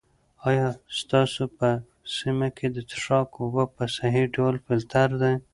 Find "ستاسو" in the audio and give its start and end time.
0.99-1.43